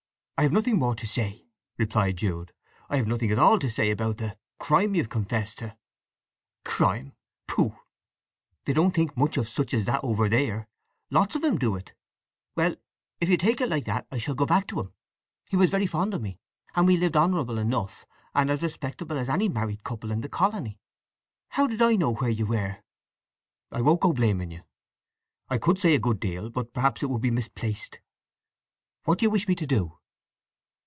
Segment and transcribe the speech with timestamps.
[0.39, 1.45] "I have nothing more to say!"
[1.77, 2.51] replied Jude.
[2.89, 5.77] "I have nothing at all to say about the—crime—you've confessed to!"
[6.65, 7.13] "Crime!
[7.45, 7.75] Pooh.
[8.65, 10.67] They don't think much of such as that over there!
[11.11, 11.93] Lots of 'em do it…
[12.55, 12.75] Well,
[13.19, 14.93] if you take it like that I shall go back to him!
[15.47, 16.39] He was very fond of me,
[16.73, 20.79] and we lived honourable enough, and as respectable as any married couple in the colony!
[21.49, 22.77] How did I know where you were?"
[23.71, 24.63] "I won't go blaming you.
[25.51, 27.99] I could say a good deal; but perhaps it would be misplaced.
[29.03, 29.99] What do you wish me to do?"